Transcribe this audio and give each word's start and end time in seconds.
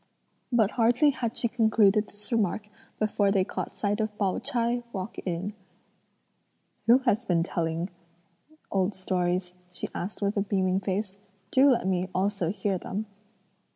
But 0.51 0.71
hardly 0.71 1.11
had 1.11 1.37
she 1.37 1.47
concluded 1.47 2.07
this 2.07 2.31
remark 2.31 2.67
before 2.97 3.29
they 3.29 3.43
caught 3.43 3.77
sight 3.77 3.99
of 3.99 4.17
Pao 4.17 4.39
ch'ai 4.39 4.81
walk 4.91 5.19
in. 5.27 5.53
"Who 6.87 6.97
has 7.05 7.23
been 7.23 7.43
telling 7.43 7.91
old 8.71 8.95
stories?" 8.95 9.53
she 9.71 9.89
asked 9.93 10.19
with 10.23 10.37
a 10.37 10.41
beaming 10.41 10.79
face; 10.79 11.19
"do 11.51 11.69
let 11.69 11.85
me 11.85 12.09
also 12.15 12.49
hear 12.49 12.79
them." 12.79 13.05